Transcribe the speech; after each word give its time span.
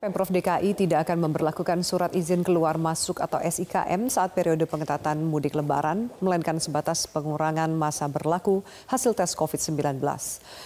Pemprov 0.00 0.32
DKI 0.32 0.72
tidak 0.72 1.04
akan 1.04 1.28
memperlakukan 1.28 1.84
surat 1.84 2.16
izin 2.16 2.40
keluar 2.40 2.80
masuk 2.80 3.20
atau 3.20 3.36
SIKM 3.36 4.08
saat 4.08 4.32
periode 4.32 4.64
pengetatan 4.64 5.20
mudik 5.20 5.52
lebaran, 5.52 6.08
melainkan 6.24 6.56
sebatas 6.56 7.04
pengurangan 7.04 7.68
masa 7.68 8.08
berlaku 8.08 8.64
hasil 8.88 9.12
tes 9.12 9.36
COVID-19. 9.36 10.00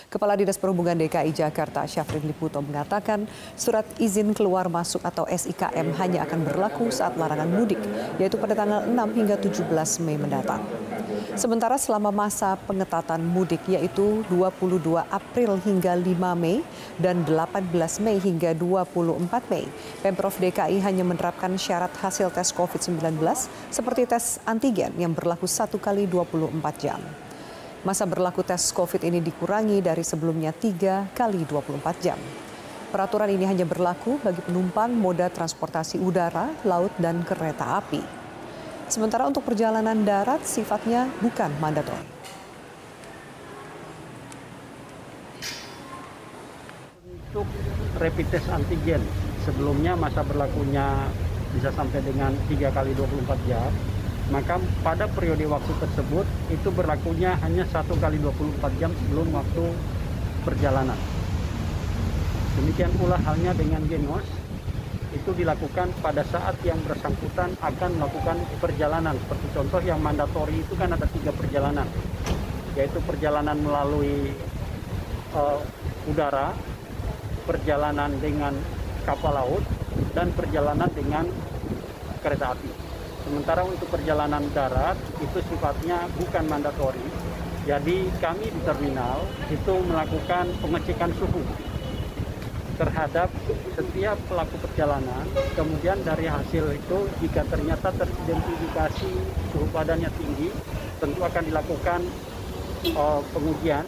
Kepala 0.07 0.39
Dinas 0.39 0.54
Perhubungan 0.54 0.94
DKI 0.94 1.34
Jakarta 1.34 1.82
Syafrin 1.82 2.22
Liputo 2.30 2.62
mengatakan 2.62 3.26
surat 3.58 3.82
izin 3.98 4.30
keluar 4.39 4.70
masuk 4.70 5.02
atau 5.02 5.26
SIKM 5.26 5.98
hanya 5.98 6.22
akan 6.30 6.46
berlaku 6.46 6.94
saat 6.94 7.18
larangan 7.18 7.50
mudik, 7.50 7.82
yaitu 8.22 8.39
pada 8.39 8.54
tanggal 8.54 8.86
6 8.86 9.18
hingga 9.18 9.35
17 9.35 9.66
Mei 10.07 10.14
mendatang. 10.14 10.62
Sementara 11.35 11.75
selama 11.75 12.14
masa 12.14 12.54
pengetatan 12.62 13.18
mudik 13.18 13.66
yaitu 13.66 14.22
22 14.30 15.03
April 15.11 15.58
hingga 15.66 15.98
5 15.98 16.39
Mei 16.39 16.62
dan 17.03 17.26
18 17.26 17.75
Mei 17.98 18.22
hingga 18.22 18.54
24 18.54 19.23
Mei, 19.50 19.64
Pemprov 20.00 20.36
DKI 20.38 20.80
hanya 20.84 21.04
menerapkan 21.04 21.54
syarat 21.56 21.92
hasil 21.98 22.32
tes 22.32 22.52
COVID-19 22.52 23.20
seperti 23.68 24.08
tes 24.08 24.40
antigen 24.44 24.92
yang 24.96 25.12
berlaku 25.12 25.44
satu 25.44 25.80
kali 25.80 26.06
24 26.06 26.54
jam. 26.78 27.00
Masa 27.84 28.08
berlaku 28.08 28.40
tes 28.40 28.72
COVID 28.72 29.04
ini 29.04 29.20
dikurangi 29.20 29.84
dari 29.84 30.00
sebelumnya 30.00 30.56
3 30.56 31.12
kali 31.12 31.44
24 31.44 32.05
jam. 32.05 32.16
Peraturan 32.88 33.27
ini 33.27 33.42
hanya 33.42 33.66
berlaku 33.66 34.22
bagi 34.22 34.38
penumpang 34.41 34.94
moda 34.94 35.27
transportasi 35.27 35.98
udara, 35.98 36.55
laut, 36.62 36.94
dan 36.97 37.27
kereta 37.27 37.83
api. 37.83 37.98
Sementara 38.86 39.27
untuk 39.27 39.42
perjalanan 39.42 40.00
darat 40.06 40.47
sifatnya 40.47 41.11
bukan 41.19 41.50
mandatori. 41.58 42.06
Untuk 47.34 47.50
rapid 48.05 48.28
test 48.28 48.52
antigen, 48.52 49.00
sebelumnya 49.48 49.97
masa 49.97 50.20
berlakunya 50.28 51.08
bisa 51.56 51.72
sampai 51.72 52.05
dengan 52.05 52.36
3 52.52 52.69
kali 52.69 52.92
24 52.92 53.48
jam, 53.48 53.72
maka 54.28 54.60
pada 54.84 55.08
periode 55.08 55.48
waktu 55.48 55.72
tersebut 55.80 56.28
itu 56.52 56.69
berlakunya 56.69 57.41
hanya 57.41 57.64
satu 57.72 57.97
kali 57.97 58.20
24 58.20 58.60
jam 58.77 58.92
sebelum 58.92 59.32
waktu 59.32 59.64
perjalanan. 60.44 60.98
Demikian 62.60 62.92
pula 63.00 63.16
halnya 63.25 63.56
dengan 63.56 63.80
genos, 63.88 64.27
itu 65.16 65.30
dilakukan 65.32 65.88
pada 66.05 66.27
saat 66.28 66.60
yang 66.60 66.77
bersangkutan 66.84 67.56
akan 67.64 67.91
melakukan 67.97 68.36
perjalanan. 68.60 69.16
Seperti 69.16 69.47
contoh 69.56 69.80
yang 69.80 70.02
mandatori 70.02 70.60
itu 70.60 70.77
kan 70.77 70.92
ada 70.92 71.08
tiga 71.08 71.32
perjalanan, 71.32 71.88
yaitu 72.77 73.00
perjalanan 73.08 73.56
melalui 73.64 74.34
uh, 75.32 75.62
udara, 76.10 76.52
perjalanan 77.45 78.11
dengan 78.20 78.56
kapal 79.05 79.37
laut, 79.37 79.64
dan 80.17 80.33
perjalanan 80.33 80.91
dengan 80.92 81.28
kereta 82.25 82.56
api. 82.56 82.70
Sementara 83.25 83.64
untuk 83.64 83.89
perjalanan 83.89 84.45
darat 84.53 84.97
itu 85.20 85.39
sifatnya 85.48 86.09
bukan 86.20 86.45
mandatori, 86.45 87.05
jadi 87.65 87.97
kami 88.20 88.53
di 88.53 88.61
terminal 88.69 89.25
itu 89.48 89.75
melakukan 89.89 90.53
pengecekan 90.61 91.11
suhu 91.17 91.41
terhadap 92.77 93.33
setiap 93.72 94.19
pelaku 94.28 94.56
perjalanan. 94.61 95.25
Kemudian 95.56 96.03
dari 96.05 96.27
hasil 96.28 96.75
itu 96.75 96.98
jika 97.25 97.47
ternyata 97.48 97.95
teridentifikasi 97.97 99.11
suhu 99.55 99.67
badannya 99.72 100.11
tinggi, 100.20 100.53
tentu 101.00 101.20
akan 101.25 101.42
dilakukan 101.48 102.00
uh, 102.92 103.25
pengujian. 103.33 103.87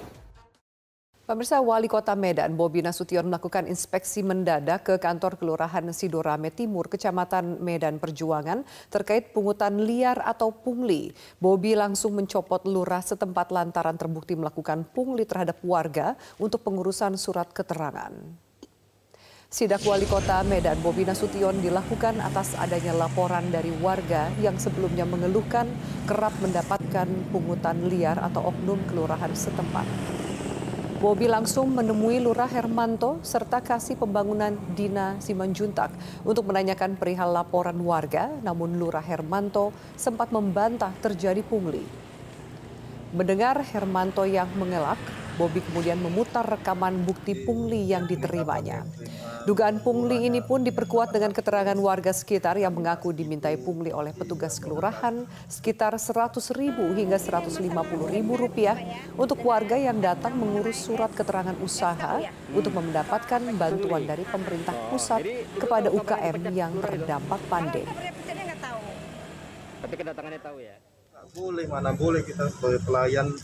Pemirsa 1.26 1.58
Wali 1.58 1.90
Kota 1.90 2.14
Medan, 2.14 2.54
Bobi 2.54 2.86
Nasution 2.86 3.26
melakukan 3.26 3.66
inspeksi 3.66 4.22
mendadak 4.22 4.86
ke 4.86 4.94
kantor 4.94 5.34
Kelurahan 5.34 5.82
Sidorame 5.90 6.54
Timur, 6.54 6.86
Kecamatan 6.86 7.58
Medan 7.58 7.98
Perjuangan 7.98 8.62
terkait 8.94 9.34
pungutan 9.34 9.74
liar 9.82 10.22
atau 10.22 10.54
pungli. 10.54 11.10
Bobi 11.42 11.74
langsung 11.74 12.14
mencopot 12.14 12.62
lurah 12.70 13.02
setempat 13.02 13.50
lantaran 13.50 13.98
terbukti 13.98 14.38
melakukan 14.38 14.86
pungli 14.86 15.26
terhadap 15.26 15.58
warga 15.66 16.14
untuk 16.38 16.62
pengurusan 16.62 17.18
surat 17.18 17.50
keterangan. 17.50 18.14
Sidak 19.50 19.82
Wali 19.82 20.06
Kota 20.06 20.46
Medan 20.46 20.78
Bobi 20.78 21.02
Nasution 21.02 21.58
dilakukan 21.58 22.22
atas 22.22 22.54
adanya 22.54 22.94
laporan 22.94 23.50
dari 23.50 23.74
warga 23.82 24.30
yang 24.38 24.62
sebelumnya 24.62 25.02
mengeluhkan 25.02 25.66
kerap 26.06 26.38
mendapatkan 26.38 27.10
pungutan 27.34 27.90
liar 27.90 28.14
atau 28.22 28.54
oknum 28.54 28.78
kelurahan 28.86 29.34
setempat. 29.34 30.25
Bobi 30.96 31.28
langsung 31.28 31.76
menemui 31.76 32.24
Lurah 32.24 32.48
Hermanto 32.48 33.20
serta 33.20 33.60
kasih 33.60 34.00
pembangunan 34.00 34.56
Dina 34.72 35.20
Simanjuntak 35.20 35.92
untuk 36.24 36.48
menanyakan 36.48 36.96
perihal 36.96 37.36
laporan 37.36 37.76
warga, 37.84 38.32
namun 38.40 38.80
Lurah 38.80 39.04
Hermanto 39.04 39.76
sempat 39.92 40.32
membantah 40.32 40.96
terjadi 41.04 41.44
pungli. 41.44 41.84
Mendengar 43.12 43.60
Hermanto 43.60 44.24
yang 44.24 44.48
mengelak, 44.56 44.96
Bobi 45.36 45.60
kemudian 45.60 46.00
memutar 46.00 46.48
rekaman 46.48 47.04
bukti 47.04 47.36
pungli 47.44 47.84
yang 47.92 48.08
diterimanya. 48.08 48.88
Dugaan 49.44 49.84
pungli 49.84 50.26
ini 50.26 50.40
pun 50.42 50.64
diperkuat 50.64 51.12
dengan 51.12 51.30
keterangan 51.30 51.76
warga 51.76 52.10
sekitar 52.10 52.58
yang 52.58 52.74
mengaku 52.74 53.12
dimintai 53.12 53.60
pungli 53.60 53.94
oleh 53.94 54.10
petugas 54.10 54.58
kelurahan 54.58 55.28
sekitar 55.46 55.94
100 55.94 56.40
ribu 56.56 56.88
hingga 56.96 57.20
150 57.20 57.62
ribu 58.10 58.32
rupiah 58.34 58.74
untuk 59.14 59.44
warga 59.46 59.78
yang 59.78 60.00
datang 60.02 60.34
mengurus 60.34 60.82
surat 60.82 61.12
keterangan 61.14 61.54
usaha 61.62 62.26
untuk 62.50 62.74
mendapatkan 62.74 63.38
bantuan 63.54 64.02
dari 64.08 64.24
pemerintah 64.26 64.74
pusat 64.90 65.22
kepada 65.60 65.92
UKM 65.92 66.36
yang 66.50 66.72
terdampak 66.82 67.38
pandemi. 67.46 67.86
Tapi 69.84 69.94
kedatangannya 69.94 70.40
tahu 70.42 70.58
ya? 70.58 70.76
boleh, 71.34 71.66
mana 71.66 71.90
boleh 71.96 72.22
kita 72.22 72.46
sebagai 72.52 72.80
pelayan 72.86 73.34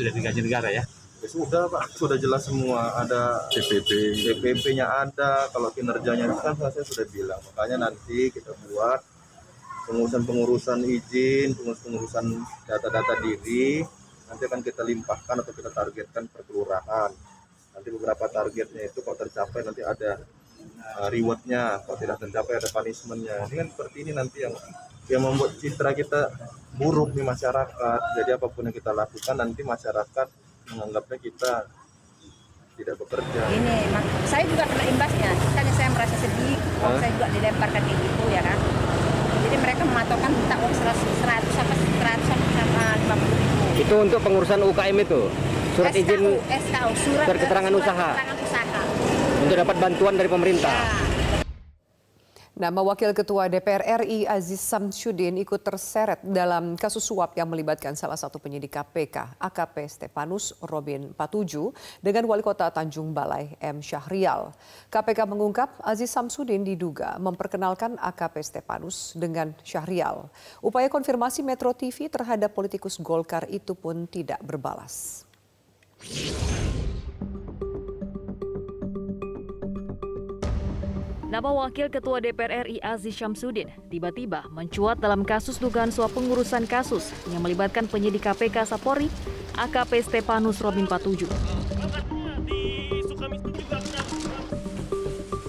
sudah 0.00 0.12
digaji 0.16 0.40
negara 0.40 0.68
ya? 0.72 0.84
sudah 1.28 1.68
pak. 1.68 1.92
Sudah 1.92 2.16
jelas 2.16 2.48
semua. 2.48 2.96
Ada 2.96 3.50
CPP 3.52 4.16
CPP-nya 4.16 4.86
ada. 4.88 5.50
Kalau 5.52 5.68
kinerjanya 5.74 6.32
kan 6.40 6.56
saya 6.56 6.84
sudah 6.86 7.04
bilang. 7.12 7.40
Makanya 7.52 7.90
nanti 7.90 8.32
kita 8.32 8.56
buat 8.70 9.04
pengurusan-pengurusan 9.90 10.86
izin 10.86 11.58
pengurusan-pengurusan 11.58 12.24
data-data 12.64 13.14
diri. 13.20 13.84
Nanti 14.30 14.42
akan 14.46 14.60
kita 14.62 14.86
limpahkan 14.86 15.36
atau 15.42 15.52
kita 15.52 15.70
targetkan 15.74 16.24
per 16.30 16.46
kelurahan. 16.46 17.10
Nanti 17.76 17.88
beberapa 17.92 18.24
targetnya 18.30 18.86
itu 18.86 19.02
kalau 19.04 19.18
tercapai 19.18 19.60
nanti 19.66 19.82
ada 19.84 20.24
uh, 20.96 21.08
rewardnya. 21.12 21.84
Kalau 21.84 21.98
tidak 22.00 22.16
tercapai 22.22 22.56
ada 22.56 22.68
punishmentnya. 22.70 23.36
Ini 23.50 23.56
kan 23.60 23.68
seperti 23.68 23.96
ini 24.08 24.12
nanti 24.16 24.46
yang 24.46 24.54
yang 25.10 25.26
membuat 25.26 25.58
citra 25.58 25.90
kita 25.92 26.30
buruk 26.78 27.10
di 27.12 27.20
masyarakat. 27.26 28.00
Jadi 28.22 28.30
apa 28.30 28.46
pun 28.46 28.70
yang 28.70 28.74
kita 28.74 28.94
lakukan 28.94 29.34
nanti 29.34 29.60
masyarakat 29.66 30.26
menganggapnya 30.70 31.18
kita 31.18 31.52
tidak 32.78 32.96
bekerja. 32.96 33.42
Ini, 33.52 33.76
saya 34.24 34.46
juga 34.46 34.64
kena 34.64 34.84
imbasnya. 34.86 35.30
Kan 35.52 35.66
saya 35.74 35.88
merasa 35.92 36.16
sedih, 36.16 36.56
uang 36.80 36.96
saya 37.02 37.10
juga 37.18 37.26
dilemparkan 37.34 37.82
kayak 37.84 37.98
gitu 37.98 38.24
ya 38.30 38.40
kan. 38.40 38.58
Jadi 39.44 39.56
mereka 39.58 39.82
mematokkan 39.84 40.30
minta 40.30 40.56
uang 40.62 40.74
100 40.78 41.58
sampai 41.58 41.76
100 41.76 42.30
sampai 42.30 42.54
50 43.10 43.26
ribu. 43.26 43.82
Itu 43.82 43.94
untuk 43.98 44.20
pengurusan 44.22 44.58
UKM 44.62 44.96
itu? 45.02 45.20
Surat 45.74 45.92
SKU, 45.94 46.00
izin 46.02 46.22
SKU, 46.46 46.90
surat, 46.94 47.26
surat 47.26 47.38
keterangan 47.40 47.72
surat 47.72 47.82
usaha. 47.82 48.08
keterangan 48.14 48.38
usaha. 48.46 48.80
Untuk 49.40 49.56
dapat 49.56 49.76
bantuan 49.80 50.14
dari 50.14 50.28
pemerintah. 50.30 50.70
Ya. 50.70 51.09
Nama 52.60 52.76
Wakil 52.76 53.16
Ketua 53.16 53.48
DPR 53.48 54.04
RI 54.04 54.28
Aziz 54.28 54.60
Samsudin 54.60 55.40
ikut 55.40 55.64
terseret 55.64 56.20
dalam 56.20 56.76
kasus 56.76 57.00
suap 57.08 57.32
yang 57.32 57.48
melibatkan 57.48 57.96
salah 57.96 58.20
satu 58.20 58.36
penyidik 58.36 58.76
KPK, 58.76 59.40
AKP 59.40 59.88
Stepanus 59.88 60.52
Robin 60.68 61.16
Patuju, 61.16 61.72
dengan 62.04 62.28
Wali 62.28 62.44
Kota 62.44 62.68
Tanjung 62.68 63.16
Balai 63.16 63.56
M. 63.64 63.80
Syahrial. 63.80 64.52
KPK 64.92 65.24
mengungkap 65.24 65.80
Aziz 65.80 66.12
Samsudin 66.12 66.60
diduga 66.60 67.16
memperkenalkan 67.16 67.96
AKP 67.96 68.44
Stepanus 68.44 69.16
dengan 69.16 69.56
Syahrial. 69.64 70.28
Upaya 70.60 70.92
konfirmasi 70.92 71.40
Metro 71.40 71.72
TV 71.72 72.12
terhadap 72.12 72.52
politikus 72.52 73.00
Golkar 73.00 73.48
itu 73.48 73.72
pun 73.72 74.04
tidak 74.04 74.36
berbalas. 74.44 75.24
Nama 81.30 81.46
Wakil 81.46 81.94
Ketua 81.94 82.18
DPR 82.18 82.66
RI 82.66 82.82
Aziz 82.82 83.14
Syamsuddin 83.14 83.70
tiba-tiba 83.86 84.50
mencuat 84.50 84.98
dalam 84.98 85.22
kasus 85.22 85.62
dugaan 85.62 85.94
suap 85.94 86.10
pengurusan 86.10 86.66
kasus 86.66 87.14
yang 87.30 87.46
melibatkan 87.46 87.86
penyidik 87.86 88.26
KPK 88.26 88.66
Sapori 88.66 89.06
AKP 89.54 90.02
Stepanus 90.02 90.58
Robin 90.58 90.90
Patuju. 90.90 91.30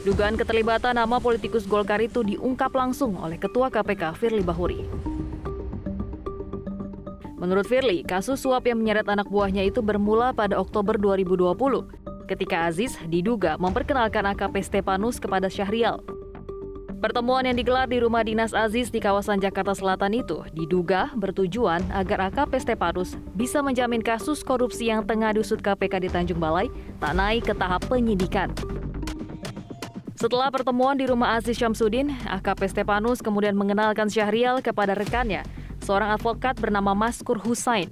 Dugaan 0.05 0.37
keterlibatan 0.37 1.01
nama 1.01 1.17
politikus 1.17 1.65
Golkar 1.65 1.97
itu 1.97 2.21
diungkap 2.21 2.69
langsung 2.77 3.17
oleh 3.17 3.41
Ketua 3.41 3.73
KPK 3.73 4.13
Firly 4.21 4.45
Bahuri. 4.45 4.85
Menurut 7.41 7.65
Firly, 7.65 8.05
kasus 8.05 8.37
suap 8.37 8.69
yang 8.69 8.77
menyeret 8.85 9.09
anak 9.09 9.25
buahnya 9.25 9.65
itu 9.65 9.81
bermula 9.81 10.29
pada 10.29 10.61
Oktober 10.61 10.93
2020 10.93 12.00
ketika 12.31 12.71
Aziz 12.71 12.95
diduga 13.11 13.59
memperkenalkan 13.59 14.23
AKP 14.31 14.63
Stepanus 14.63 15.19
kepada 15.19 15.51
Syahrial. 15.51 15.99
Pertemuan 17.01 17.43
yang 17.43 17.57
digelar 17.57 17.89
di 17.89 17.97
rumah 17.97 18.21
dinas 18.21 18.53
Aziz 18.53 18.93
di 18.93 19.01
kawasan 19.01 19.41
Jakarta 19.41 19.73
Selatan 19.73 20.13
itu 20.15 20.45
diduga 20.53 21.09
bertujuan 21.17 21.81
agar 21.91 22.29
AKP 22.29 22.61
Stepanus 22.61 23.17
bisa 23.33 23.59
menjamin 23.59 24.05
kasus 24.05 24.45
korupsi 24.45 24.93
yang 24.93 25.03
tengah 25.03 25.33
diusut 25.33 25.59
KPK 25.59 26.07
di 26.07 26.09
Tanjung 26.13 26.37
Balai 26.37 26.69
tak 27.01 27.17
naik 27.17 27.49
ke 27.49 27.53
tahap 27.57 27.83
penyidikan. 27.89 28.53
Setelah 30.13 30.53
pertemuan 30.53 30.93
di 30.93 31.09
rumah 31.09 31.41
Aziz 31.41 31.57
Syamsuddin, 31.57 32.13
AKP 32.29 32.69
Stepanus 32.69 33.25
kemudian 33.25 33.57
mengenalkan 33.57 34.05
Syahrial 34.05 34.61
kepada 34.61 34.93
rekannya, 34.93 35.41
seorang 35.81 36.13
advokat 36.13 36.53
bernama 36.61 36.93
Maskur 36.93 37.41
Husain. 37.41 37.89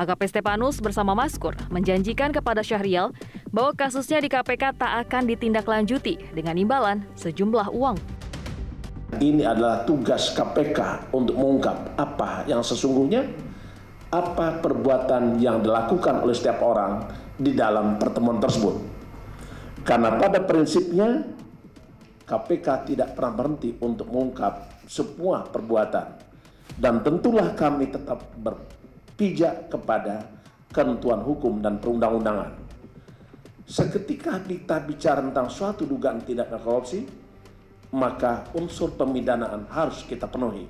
AKP 0.00 0.32
Stepanus 0.32 0.80
bersama 0.80 1.12
Maskur 1.12 1.52
menjanjikan 1.68 2.32
kepada 2.32 2.64
Syahrial 2.64 3.12
bahwa 3.52 3.76
kasusnya 3.76 4.24
di 4.24 4.32
KPK 4.32 4.80
tak 4.80 4.92
akan 5.04 5.28
ditindaklanjuti 5.28 6.32
dengan 6.32 6.56
imbalan 6.56 7.04
sejumlah 7.20 7.68
uang. 7.68 8.00
Ini 9.20 9.44
adalah 9.44 9.84
tugas 9.84 10.32
KPK 10.32 11.12
untuk 11.12 11.36
mengungkap 11.36 12.00
apa 12.00 12.48
yang 12.48 12.64
sesungguhnya, 12.64 13.28
apa 14.08 14.64
perbuatan 14.64 15.36
yang 15.36 15.60
dilakukan 15.60 16.24
oleh 16.24 16.32
setiap 16.32 16.64
orang 16.64 17.04
di 17.36 17.52
dalam 17.52 18.00
pertemuan 18.00 18.40
tersebut. 18.40 18.80
Karena 19.84 20.16
pada 20.16 20.40
prinsipnya 20.40 21.28
KPK 22.24 22.88
tidak 22.88 23.12
pernah 23.12 23.36
berhenti 23.36 23.76
untuk 23.84 24.08
mengungkap 24.08 24.86
semua 24.88 25.44
perbuatan. 25.44 26.32
Dan 26.80 27.04
tentulah 27.04 27.52
kami 27.52 27.92
tetap 27.92 28.24
berpijak 29.20 29.68
kepada 29.68 30.24
ketentuan 30.72 31.20
hukum 31.20 31.60
dan 31.60 31.76
perundang-undangan. 31.76 32.56
Seketika 33.68 34.40
kita 34.40 34.80
bicara 34.80 35.20
tentang 35.20 35.52
suatu 35.52 35.84
dugaan 35.84 36.24
tindak 36.24 36.48
korupsi, 36.64 37.04
maka 37.92 38.48
unsur 38.56 38.96
pemidanaan 38.96 39.68
harus 39.68 40.08
kita 40.08 40.24
penuhi. 40.24 40.64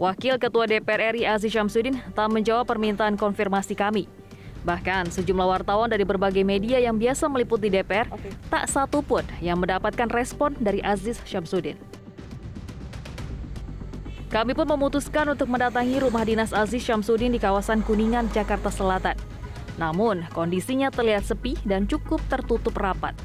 Wakil 0.00 0.40
Ketua 0.40 0.64
DPR 0.64 1.12
RI 1.12 1.28
Aziz 1.28 1.52
Syamsuddin 1.52 2.00
tak 2.16 2.32
menjawab 2.32 2.64
permintaan 2.64 3.20
konfirmasi 3.20 3.76
kami. 3.76 4.08
Bahkan 4.64 5.12
sejumlah 5.12 5.60
wartawan 5.60 5.92
dari 5.92 6.08
berbagai 6.08 6.48
media 6.48 6.80
yang 6.80 6.96
biasa 6.96 7.28
meliput 7.28 7.60
di 7.60 7.68
DPR 7.68 8.08
okay. 8.08 8.32
tak 8.48 8.72
satu 8.72 9.04
pun 9.04 9.20
yang 9.44 9.60
mendapatkan 9.60 10.08
respon 10.08 10.56
dari 10.56 10.80
Aziz 10.80 11.20
Syamsuddin. 11.28 11.97
Kami 14.28 14.52
pun 14.52 14.68
memutuskan 14.68 15.32
untuk 15.32 15.48
mendatangi 15.48 16.04
rumah 16.04 16.20
dinas 16.20 16.52
Aziz 16.52 16.84
Syamsuddin 16.84 17.32
di 17.32 17.40
kawasan 17.40 17.80
Kuningan, 17.80 18.28
Jakarta 18.28 18.68
Selatan. 18.68 19.16
Namun, 19.80 20.28
kondisinya 20.36 20.92
terlihat 20.92 21.24
sepi 21.24 21.56
dan 21.64 21.88
cukup 21.88 22.20
tertutup 22.28 22.76
rapat. 22.76 23.16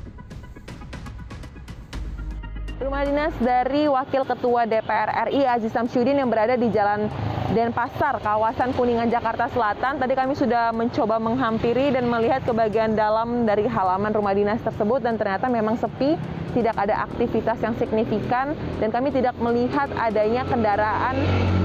Rumah 2.80 3.04
dinas 3.04 3.36
dari 3.44 3.92
Wakil 3.92 4.24
Ketua 4.24 4.64
DPR 4.64 5.28
RI 5.28 5.44
Aziz 5.44 5.76
Samsudin 5.76 6.24
yang 6.24 6.32
berada 6.32 6.56
di 6.56 6.72
Jalan 6.72 7.12
Denpasar, 7.54 8.18
kawasan 8.18 8.74
Kuningan, 8.74 9.14
Jakarta 9.14 9.46
Selatan. 9.46 10.02
Tadi 10.02 10.14
kami 10.18 10.34
sudah 10.34 10.74
mencoba 10.74 11.22
menghampiri 11.22 11.94
dan 11.94 12.10
melihat 12.10 12.42
ke 12.42 12.50
bagian 12.50 12.98
dalam 12.98 13.46
dari 13.46 13.70
halaman 13.70 14.10
rumah 14.10 14.34
dinas 14.34 14.58
tersebut 14.66 15.06
dan 15.06 15.22
ternyata 15.22 15.46
memang 15.54 15.78
sepi, 15.78 16.18
tidak 16.58 16.74
ada 16.74 17.06
aktivitas 17.06 17.62
yang 17.62 17.78
signifikan 17.78 18.58
dan 18.82 18.90
kami 18.90 19.14
tidak 19.14 19.38
melihat 19.38 19.86
adanya 20.02 20.50
kendaraan 20.50 21.14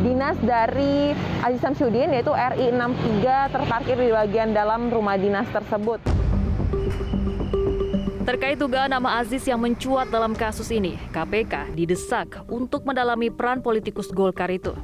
dinas 0.04 0.36
dari 0.44 1.16
Aziz 1.40 1.64
Samsudin 1.64 2.12
yaitu 2.12 2.36
RI 2.36 2.68
63 2.68 3.56
terparkir 3.56 3.96
di 3.96 4.12
bagian 4.12 4.52
dalam 4.52 4.92
rumah 4.92 5.16
dinas 5.16 5.48
tersebut. 5.48 6.04
Terkait 8.28 8.60
dugaan 8.60 8.92
nama 8.92 9.24
Aziz 9.24 9.40
yang 9.48 9.56
mencuat 9.56 10.12
dalam 10.12 10.36
kasus 10.36 10.68
ini, 10.68 11.00
KPK 11.16 11.72
didesak 11.72 12.44
untuk 12.44 12.84
mendalami 12.84 13.32
peran 13.32 13.64
politikus 13.64 14.12
Golkar 14.12 14.52
itu 14.52 14.76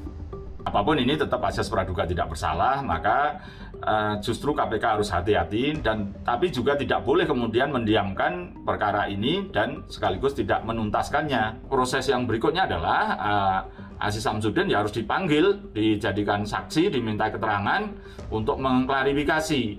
apa 0.64 0.81
pun 0.81 0.96
ini 0.96 1.14
tetap 1.14 1.44
asas 1.44 1.69
praduga 1.69 2.08
tidak 2.08 2.32
bersalah, 2.32 2.81
maka 2.81 3.44
uh, 3.84 4.16
justru 4.25 4.56
KPK 4.56 4.84
harus 4.96 5.12
hati-hati 5.12 5.76
dan 5.84 6.16
tapi 6.25 6.49
juga 6.49 6.72
tidak 6.72 7.05
boleh 7.05 7.28
kemudian 7.28 7.69
mendiamkan 7.69 8.64
perkara 8.64 9.06
ini 9.12 9.52
dan 9.52 9.84
sekaligus 9.93 10.32
tidak 10.32 10.64
menuntaskannya. 10.64 11.69
Proses 11.69 12.08
yang 12.08 12.25
berikutnya 12.25 12.64
adalah 12.64 13.00
uh, 13.20 13.61
Aziz 13.99 14.23
Samsudin 14.26 14.69
ya 14.69 14.82
harus 14.82 14.93
dipanggil, 14.93 15.70
dijadikan 15.73 16.43
saksi, 16.44 16.93
diminta 16.93 17.31
keterangan 17.31 17.88
untuk 18.31 18.58
mengklarifikasi 18.61 19.79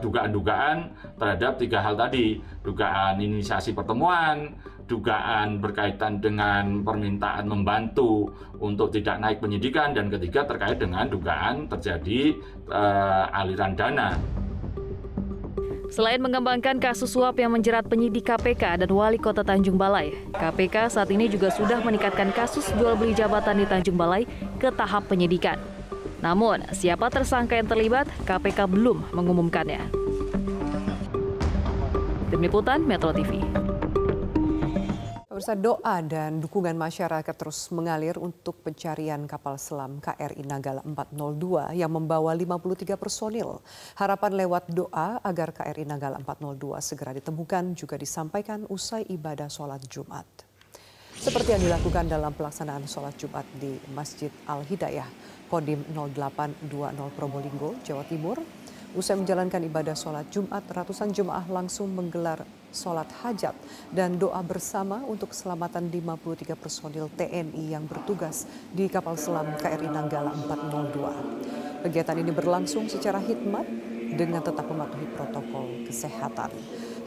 dugaan-dugaan 0.00 0.88
terhadap 1.20 1.60
tiga 1.60 1.84
hal 1.84 1.92
tadi, 1.92 2.40
dugaan 2.64 3.20
inisiasi 3.20 3.76
pertemuan, 3.76 4.56
dugaan 4.88 5.60
berkaitan 5.60 6.18
dengan 6.18 6.80
permintaan 6.80 7.44
membantu 7.44 8.32
untuk 8.58 8.88
tidak 8.96 9.20
naik 9.20 9.38
penyidikan 9.44 9.92
dan 9.92 10.08
ketiga 10.08 10.48
terkait 10.48 10.80
dengan 10.80 11.04
dugaan 11.06 11.68
terjadi 11.68 12.32
uh, 12.72 13.28
aliran 13.36 13.76
dana. 13.76 14.16
Selain 15.88 16.20
mengembangkan 16.20 16.76
kasus 16.76 17.16
suap 17.16 17.40
yang 17.40 17.48
menjerat 17.56 17.88
penyidik 17.88 18.28
KPK 18.28 18.84
dan 18.84 18.90
wali 18.92 19.16
kota 19.16 19.40
Tanjung 19.40 19.80
Balai, 19.80 20.12
KPK 20.36 20.92
saat 20.92 21.08
ini 21.08 21.32
juga 21.32 21.48
sudah 21.48 21.80
meningkatkan 21.80 22.28
kasus 22.36 22.68
jual 22.76 22.92
beli 22.92 23.16
jabatan 23.16 23.56
di 23.56 23.64
Tanjung 23.64 23.96
Balai 23.96 24.28
ke 24.60 24.68
tahap 24.68 25.08
penyidikan. 25.08 25.56
Namun, 26.20 26.60
siapa 26.76 27.08
tersangka 27.08 27.56
yang 27.56 27.64
terlibat, 27.64 28.04
KPK 28.28 28.68
belum 28.68 29.00
mengumumkannya. 29.16 29.80
Tim 32.28 32.40
Liputan 32.44 32.84
Metro 32.84 33.08
TV. 33.16 33.57
Pemirsa 35.38 35.54
doa 35.54 36.02
dan 36.02 36.42
dukungan 36.42 36.74
masyarakat 36.74 37.30
terus 37.38 37.70
mengalir 37.70 38.18
untuk 38.18 38.58
pencarian 38.58 39.22
kapal 39.22 39.54
selam 39.54 40.02
KRI 40.02 40.42
Nanggala 40.42 40.82
402 40.82 41.78
yang 41.78 41.94
membawa 41.94 42.34
53 42.34 42.98
personil. 42.98 43.62
Harapan 43.94 44.34
lewat 44.34 44.66
doa 44.74 45.22
agar 45.22 45.54
KRI 45.54 45.86
Nanggala 45.86 46.18
402 46.26 46.82
segera 46.82 47.14
ditemukan 47.14 47.70
juga 47.78 47.94
disampaikan 47.94 48.66
usai 48.66 49.06
ibadah 49.14 49.46
sholat 49.46 49.78
Jumat. 49.86 50.26
Seperti 51.14 51.54
yang 51.54 51.62
dilakukan 51.70 52.10
dalam 52.10 52.34
pelaksanaan 52.34 52.90
sholat 52.90 53.14
Jumat 53.14 53.46
di 53.62 53.78
Masjid 53.94 54.34
Al-Hidayah, 54.42 55.06
Kodim 55.46 55.86
0820 55.94 57.14
Probolinggo, 57.14 57.78
Jawa 57.86 58.02
Timur, 58.10 58.42
Usai 58.96 59.20
menjalankan 59.20 59.60
ibadah 59.68 59.92
sholat 59.92 60.32
Jumat, 60.32 60.64
ratusan 60.72 61.12
jemaah 61.12 61.44
langsung 61.44 61.92
menggelar 61.92 62.40
sholat 62.72 63.08
hajat 63.24 63.56
dan 63.92 64.16
doa 64.20 64.40
bersama 64.44 65.00
untuk 65.06 65.32
keselamatan 65.32 65.88
53 65.88 66.54
personil 66.58 67.08
TNI 67.16 67.74
yang 67.76 67.84
bertugas 67.88 68.44
di 68.72 68.86
kapal 68.86 69.16
selam 69.16 69.56
KRI 69.56 69.88
Nanggala 69.88 70.32
402. 70.46 71.86
Kegiatan 71.88 72.16
ini 72.18 72.32
berlangsung 72.34 72.90
secara 72.90 73.22
hikmat 73.22 73.64
dengan 74.14 74.40
tetap 74.40 74.64
mematuhi 74.66 75.06
protokol 75.12 75.84
kesehatan. 75.84 76.50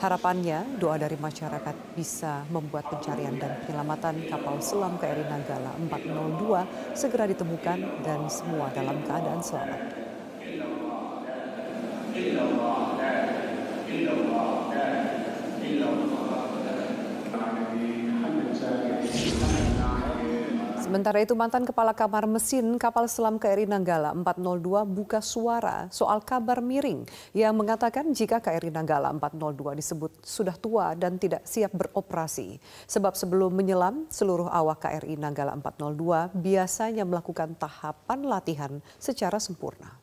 Harapannya 0.01 0.82
doa 0.82 0.98
dari 0.98 1.18
masyarakat 1.18 1.94
bisa 1.94 2.41
membuat 2.50 2.89
pencarian 2.89 3.38
dan 3.38 3.62
penyelamatan 3.65 4.25
kapal 4.30 4.58
selam 4.62 4.98
KRI 4.98 5.25
Nanggala 5.30 5.77
402 5.77 6.98
segera 6.98 7.30
ditemukan 7.30 8.01
dan 8.01 8.25
semua 8.30 8.70
dalam 8.74 8.98
keadaan 9.06 9.41
selamat. 9.41 9.82
Sementara 20.92 21.24
itu 21.24 21.32
mantan 21.40 21.63
Kepala 21.63 21.96
Kamar 21.96 22.28
Mesin 22.28 22.75
kapal 22.75 23.08
selam 23.08 23.40
KRI 23.40 23.63
Nanggala 23.63 24.12
402 24.12 24.84
buka 24.84 25.24
suara 25.24 25.88
soal 25.88 26.20
kabar 26.20 26.60
miring 26.60 27.08
yang 27.32 27.56
mengatakan 27.56 28.12
jika 28.12 28.44
KRI 28.44 28.75
Nanggala 28.75 29.16
402 29.16 29.80
disebut 29.80 30.12
sudah 30.20 30.51
tua 30.60 30.92
dan 31.00 31.16
tidak 31.16 31.48
siap 31.48 31.72
beroperasi. 31.72 32.60
Sebab 32.92 33.16
sebelum 33.16 33.56
menyelam, 33.56 34.04
seluruh 34.12 34.51
awak 34.51 34.84
KRI 34.84 35.16
Nanggala 35.16 35.56
402 35.63 36.36
biasanya 36.36 37.08
melakukan 37.08 37.56
tahapan 37.56 38.20
latihan 38.28 38.84
secara 39.00 39.40
sempurna. 39.40 39.96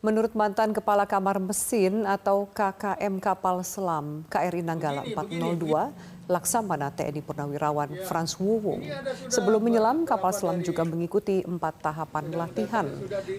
Menurut 0.00 0.32
mantan 0.32 0.72
Kepala 0.72 1.04
Kamar 1.04 1.36
Mesin 1.36 2.08
atau 2.08 2.48
KKM 2.56 3.20
Kapal 3.20 3.60
Selam 3.60 4.24
KRI 4.32 4.64
Nanggala 4.64 5.04
402, 5.04 5.92
Laksamana 6.24 6.88
TNI 6.88 7.20
Purnawirawan 7.20 8.08
Frans 8.08 8.40
Wuwung. 8.40 8.80
Sebelum 9.28 9.60
menyelam, 9.60 10.08
kapal 10.08 10.32
selam 10.32 10.64
juga 10.64 10.88
mengikuti 10.88 11.44
empat 11.44 11.84
tahapan 11.84 12.32
latihan. 12.32 12.88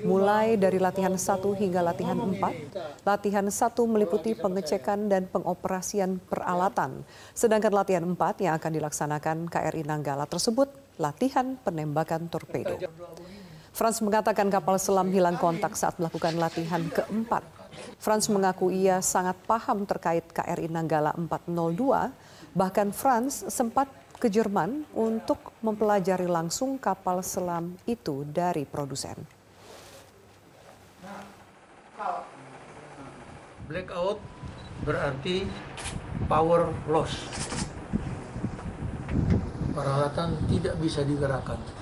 Mulai 0.05 0.53
dari 0.53 0.77
latihan 0.77 1.17
satu 1.17 1.57
hingga 1.57 1.81
latihan 1.81 2.21
empat. 2.21 2.53
Latihan 3.09 3.49
satu 3.49 3.89
meliputi 3.89 4.37
pengecekan 4.37 5.09
dan 5.09 5.25
pengoperasian 5.33 6.21
peralatan. 6.29 7.01
Sedangkan 7.33 7.73
latihan 7.73 8.05
empat 8.05 8.37
yang 8.37 8.53
akan 8.61 8.71
dilaksanakan 8.77 9.49
KRI 9.49 9.81
Nanggala 9.81 10.29
tersebut 10.29 10.69
latihan 11.01 11.57
penembakan 11.57 12.29
torpedo. 12.29 12.77
Franz 13.81 13.97
mengatakan 13.97 14.45
kapal 14.53 14.77
selam 14.77 15.09
hilang 15.09 15.41
kontak 15.41 15.73
saat 15.73 15.97
melakukan 15.97 16.37
latihan 16.37 16.85
keempat. 16.85 17.41
Franz 17.97 18.29
mengaku 18.29 18.69
ia 18.69 19.01
sangat 19.01 19.33
paham 19.49 19.89
terkait 19.89 20.21
KRI 20.29 20.69
Nanggala 20.69 21.17
402, 21.17 22.13
bahkan 22.53 22.93
Franz 22.93 23.41
sempat 23.49 23.89
ke 24.21 24.29
Jerman 24.29 24.85
untuk 24.93 25.49
mempelajari 25.65 26.29
langsung 26.29 26.77
kapal 26.77 27.25
selam 27.25 27.73
itu 27.89 28.21
dari 28.21 28.69
produsen. 28.69 29.17
Blackout 33.65 34.21
berarti 34.85 35.49
power 36.29 36.69
loss. 36.85 37.17
Peralatan 39.73 40.37
tidak 40.45 40.77
bisa 40.77 41.01
digerakkan. 41.01 41.80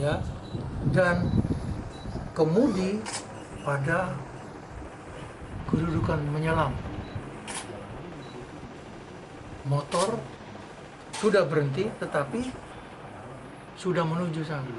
Ya. 0.00 0.16
Dan 0.96 1.28
kemudi 2.32 3.04
pada 3.60 4.16
kedudukan 5.68 6.24
menyelam. 6.32 6.72
Motor 9.68 10.16
sudah 11.20 11.44
berhenti 11.44 11.92
tetapi 12.00 12.48
sudah 13.76 14.00
menuju 14.08 14.40
sana. 14.40 14.72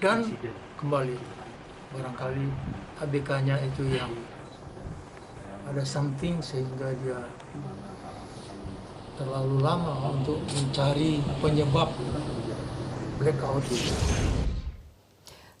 Dan 0.00 0.32
kembali 0.80 1.20
barangkali 1.92 2.46
ABK-nya 3.04 3.60
itu 3.68 3.84
yang 3.92 4.08
ada 5.68 5.84
something 5.84 6.40
sehingga 6.40 6.88
dia 7.04 7.20
terlalu 9.20 9.60
lama 9.60 10.16
untuk 10.16 10.40
mencari 10.56 11.20
penyebab 11.44 11.92
blackout 13.20 13.60
itu. 13.68 13.92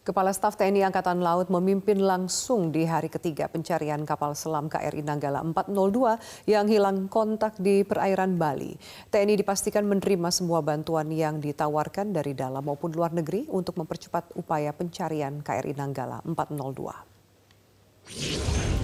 Kepala 0.00 0.32
Staf 0.32 0.56
TNI 0.56 0.88
Angkatan 0.88 1.20
Laut 1.20 1.52
memimpin 1.52 2.00
langsung 2.00 2.72
di 2.72 2.88
hari 2.88 3.12
ketiga 3.12 3.52
pencarian 3.52 4.00
kapal 4.08 4.32
selam 4.32 4.72
KRI 4.72 5.04
Nanggala 5.04 5.44
402 5.44 6.48
yang 6.48 6.64
hilang 6.64 7.04
kontak 7.12 7.60
di 7.60 7.84
perairan 7.84 8.40
Bali. 8.40 8.80
TNI 9.12 9.36
dipastikan 9.36 9.84
menerima 9.84 10.32
semua 10.32 10.64
bantuan 10.64 11.12
yang 11.12 11.36
ditawarkan 11.36 12.16
dari 12.16 12.32
dalam 12.32 12.64
maupun 12.64 12.96
luar 12.96 13.12
negeri 13.12 13.44
untuk 13.52 13.76
mempercepat 13.76 14.32
upaya 14.40 14.72
pencarian 14.72 15.44
KRI 15.44 15.76
Nanggala 15.76 16.24
402. 16.24 18.79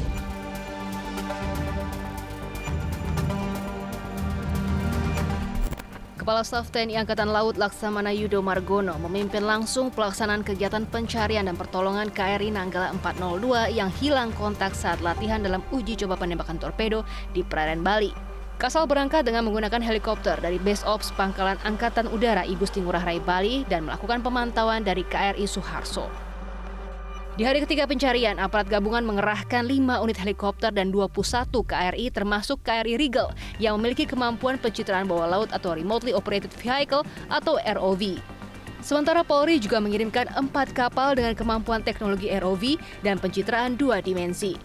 Kepala 6.27 6.43
Staf 6.43 6.75
TNI 6.75 7.07
Angkatan 7.07 7.31
Laut 7.31 7.55
Laksamana 7.55 8.11
Yudo 8.11 8.43
Margono 8.43 8.99
memimpin 8.99 9.47
langsung 9.47 9.95
pelaksanaan 9.95 10.43
kegiatan 10.43 10.83
pencarian 10.83 11.47
dan 11.47 11.55
pertolongan 11.55 12.11
KRI 12.11 12.51
Nanggala 12.51 12.91
402 12.99 13.71
yang 13.71 13.87
hilang 14.03 14.35
kontak 14.35 14.75
saat 14.75 14.99
latihan 15.07 15.39
dalam 15.39 15.63
uji 15.71 15.95
coba 15.95 16.19
penembakan 16.19 16.59
torpedo 16.59 17.07
di 17.31 17.47
perairan 17.47 17.87
Bali. 17.87 18.11
Kasal 18.59 18.91
berangkat 18.91 19.23
dengan 19.23 19.47
menggunakan 19.47 19.79
helikopter 19.79 20.35
dari 20.43 20.59
Base 20.59 20.83
Ops 20.83 21.15
Pangkalan 21.15 21.63
Angkatan 21.63 22.11
Udara 22.11 22.43
Igusti 22.43 22.83
Ngurah 22.83 23.07
Rai 23.07 23.23
Bali 23.23 23.63
dan 23.71 23.87
melakukan 23.87 24.19
pemantauan 24.27 24.83
dari 24.83 25.07
KRI 25.07 25.47
Suharso. 25.47 26.26
Di 27.37 27.45
hari 27.45 27.61
ketiga 27.61 27.85
pencarian, 27.85 28.41
aparat 28.41 28.65
gabungan 28.65 29.05
mengerahkan 29.05 29.69
5 29.69 29.77
unit 30.01 30.17
helikopter 30.17 30.73
dan 30.73 30.89
21 30.89 31.53
KRI 31.69 32.09
termasuk 32.09 32.65
KRI 32.65 32.97
Regal 32.97 33.29
yang 33.61 33.77
memiliki 33.77 34.09
kemampuan 34.09 34.57
pencitraan 34.57 35.05
bawah 35.05 35.29
laut 35.29 35.53
atau 35.53 35.77
Remotely 35.77 36.17
Operated 36.17 36.49
Vehicle 36.57 37.05
atau 37.29 37.61
ROV. 37.61 38.17
Sementara 38.81 39.21
Polri 39.21 39.61
juga 39.61 39.85
mengirimkan 39.85 40.33
empat 40.33 40.73
kapal 40.73 41.13
dengan 41.13 41.37
kemampuan 41.37 41.85
teknologi 41.85 42.33
ROV 42.33 42.81
dan 43.05 43.21
pencitraan 43.21 43.77
dua 43.77 44.01
dimensi. 44.01 44.57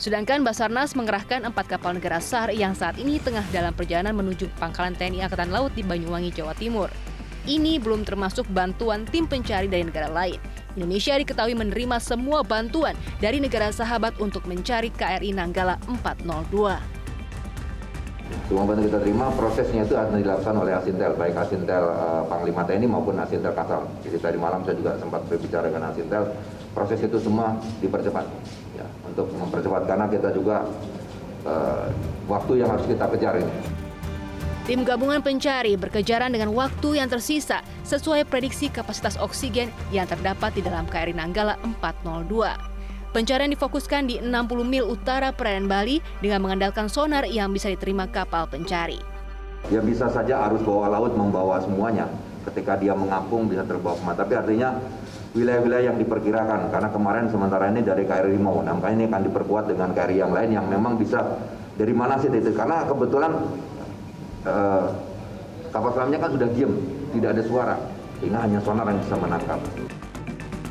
Sedangkan 0.00 0.48
Basarnas 0.48 0.96
mengerahkan 0.96 1.44
empat 1.44 1.76
kapal 1.76 2.00
negara 2.00 2.24
SAR 2.24 2.56
yang 2.56 2.72
saat 2.72 2.96
ini 2.96 3.20
tengah 3.20 3.44
dalam 3.52 3.76
perjalanan 3.76 4.16
menuju 4.16 4.48
pangkalan 4.56 4.96
TNI 4.96 5.28
Angkatan 5.28 5.52
Laut 5.52 5.76
di 5.76 5.84
Banyuwangi, 5.84 6.32
Jawa 6.32 6.56
Timur. 6.56 6.88
Ini 7.44 7.76
belum 7.84 8.08
termasuk 8.08 8.48
bantuan 8.48 9.04
tim 9.04 9.28
pencari 9.28 9.68
dari 9.68 9.84
negara 9.84 10.08
lain. 10.08 10.40
Indonesia 10.76 11.16
diketahui 11.16 11.56
menerima 11.56 11.96
semua 11.98 12.44
bantuan 12.44 12.92
dari 13.16 13.40
negara 13.40 13.72
sahabat 13.72 14.20
untuk 14.20 14.44
mencari 14.44 14.92
KRI 14.92 15.32
Nanggala 15.32 15.80
402. 15.88 16.96
Semua 18.46 18.62
bantuan 18.68 18.86
kita 18.86 19.00
terima, 19.00 19.32
prosesnya 19.32 19.86
itu 19.86 19.96
akan 19.96 20.20
dilakukan 20.20 20.54
oleh 20.54 20.76
Asintel, 20.76 21.16
baik 21.16 21.34
Asintel 21.34 21.84
uh, 21.88 22.22
Panglima 22.28 22.62
TNI 22.66 22.86
maupun 22.86 23.16
Asintel 23.16 23.56
Kasal. 23.56 23.88
Jadi 24.04 24.18
tadi 24.20 24.36
malam 24.38 24.62
saya 24.66 24.76
juga 24.76 24.98
sempat 25.00 25.24
berbicara 25.30 25.70
dengan 25.70 25.90
Asintel, 25.90 26.30
proses 26.76 27.00
itu 27.00 27.16
semua 27.22 27.56
dipercepat. 27.80 28.26
Ya, 28.76 28.86
untuk 29.08 29.32
mempercepat 29.32 29.88
karena 29.88 30.06
kita 30.10 30.28
juga 30.36 30.68
uh, 31.48 31.88
waktu 32.28 32.60
yang 32.60 32.68
harus 32.68 32.84
kita 32.84 33.08
kejar 33.16 33.40
ini. 33.40 33.54
Tim 34.66 34.82
gabungan 34.82 35.22
pencari 35.22 35.78
berkejaran 35.78 36.34
dengan 36.34 36.50
waktu 36.50 36.98
yang 36.98 37.06
tersisa 37.06 37.62
sesuai 37.86 38.26
prediksi 38.26 38.66
kapasitas 38.66 39.14
oksigen 39.22 39.70
yang 39.94 40.10
terdapat 40.10 40.58
di 40.58 40.62
dalam 40.66 40.90
KRI 40.90 41.14
Nanggala 41.14 41.54
402. 41.78 43.14
Pencarian 43.14 43.48
difokuskan 43.48 44.10
di 44.10 44.20
60 44.20 44.66
mil 44.66 44.90
utara 44.90 45.32
perairan 45.32 45.70
Bali 45.70 46.02
dengan 46.20 46.42
mengandalkan 46.44 46.90
sonar 46.90 47.24
yang 47.24 47.48
bisa 47.54 47.70
diterima 47.70 48.10
kapal 48.10 48.44
pencari. 48.50 48.98
Ya 49.72 49.80
bisa 49.80 50.10
saja 50.12 50.44
arus 50.50 50.60
bawah 50.66 50.90
laut 50.90 51.16
membawa 51.16 51.62
semuanya. 51.62 52.10
Ketika 52.44 52.76
dia 52.76 52.92
mengapung 52.92 53.48
bisa 53.48 53.64
terbawa 53.64 53.96
ke 53.96 54.02
mana. 54.04 54.18
Tapi 54.20 54.32
artinya 54.36 54.68
wilayah-wilayah 55.32 55.94
yang 55.94 55.98
diperkirakan. 55.98 56.68
Karena 56.68 56.88
kemarin 56.92 57.24
sementara 57.32 57.72
ini 57.72 57.80
dari 57.80 58.04
KRI 58.04 58.36
Rimau. 58.36 58.60
Nah, 58.60 58.76
makanya 58.76 58.94
ini 59.00 59.06
akan 59.08 59.22
diperkuat 59.32 59.64
dengan 59.72 59.88
KRI 59.96 60.16
yang 60.20 60.32
lain 60.36 60.50
yang 60.52 60.66
memang 60.68 61.00
bisa 61.00 61.40
dari 61.74 61.96
mana 61.96 62.20
sih 62.20 62.28
itu. 62.28 62.52
Karena 62.52 62.84
kebetulan 62.84 63.32
uh, 64.44 64.86
kapal 65.72 65.90
selamnya 65.96 66.18
kan 66.20 66.30
sudah 66.36 66.48
diam, 66.52 66.72
tidak 67.14 67.38
ada 67.38 67.42
suara, 67.44 67.76
sehingga 68.18 68.38
hanya 68.42 68.58
sonar 68.64 68.86
yang 68.88 68.98
bisa 69.02 69.16
menangkap. 69.18 69.60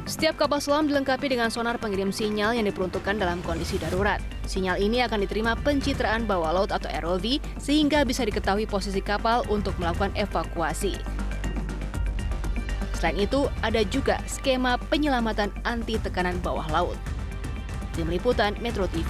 Setiap 0.05 0.37
kapal 0.37 0.61
selam 0.61 0.85
dilengkapi 0.85 1.33
dengan 1.33 1.49
sonar 1.49 1.81
pengirim 1.81 2.13
sinyal 2.13 2.53
yang 2.53 2.69
diperuntukkan 2.69 3.17
dalam 3.17 3.41
kondisi 3.41 3.81
darurat. 3.81 4.21
Sinyal 4.45 4.77
ini 4.77 5.01
akan 5.01 5.25
diterima 5.25 5.57
pencitraan 5.57 6.29
bawah 6.29 6.53
laut 6.53 6.69
atau 6.69 6.85
ROV 6.87 7.41
sehingga 7.57 8.05
bisa 8.05 8.21
diketahui 8.21 8.69
posisi 8.69 9.01
kapal 9.01 9.41
untuk 9.49 9.73
melakukan 9.81 10.13
evakuasi. 10.13 10.93
Selain 13.01 13.17
itu, 13.17 13.49
ada 13.65 13.81
juga 13.89 14.21
skema 14.29 14.77
penyelamatan 14.93 15.49
anti 15.65 15.97
tekanan 15.97 16.37
bawah 16.45 16.69
laut. 16.69 16.97
Tim 17.97 18.05
Liputan 18.05 18.53
Metro 18.61 18.85
TV. 18.85 19.09